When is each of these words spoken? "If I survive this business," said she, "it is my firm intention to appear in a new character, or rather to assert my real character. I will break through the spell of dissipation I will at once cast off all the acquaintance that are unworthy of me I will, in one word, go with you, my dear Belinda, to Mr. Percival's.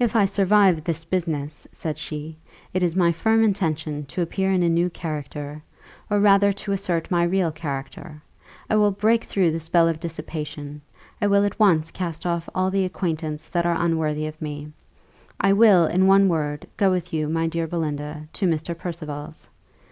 "If 0.00 0.16
I 0.16 0.24
survive 0.24 0.82
this 0.82 1.04
business," 1.04 1.68
said 1.70 1.98
she, 1.98 2.36
"it 2.74 2.82
is 2.82 2.96
my 2.96 3.12
firm 3.12 3.44
intention 3.44 4.04
to 4.06 4.20
appear 4.20 4.50
in 4.50 4.64
a 4.64 4.68
new 4.68 4.90
character, 4.90 5.62
or 6.10 6.18
rather 6.18 6.52
to 6.54 6.72
assert 6.72 7.08
my 7.12 7.22
real 7.22 7.52
character. 7.52 8.20
I 8.68 8.74
will 8.74 8.90
break 8.90 9.22
through 9.22 9.52
the 9.52 9.60
spell 9.60 9.86
of 9.86 10.00
dissipation 10.00 10.80
I 11.22 11.28
will 11.28 11.44
at 11.44 11.60
once 11.60 11.92
cast 11.92 12.26
off 12.26 12.48
all 12.56 12.72
the 12.72 12.84
acquaintance 12.84 13.46
that 13.50 13.64
are 13.64 13.80
unworthy 13.80 14.26
of 14.26 14.42
me 14.42 14.72
I 15.40 15.52
will, 15.52 15.86
in 15.86 16.08
one 16.08 16.28
word, 16.28 16.66
go 16.76 16.90
with 16.90 17.12
you, 17.12 17.28
my 17.28 17.46
dear 17.46 17.68
Belinda, 17.68 18.26
to 18.32 18.48
Mr. 18.48 18.76
Percival's. 18.76 19.48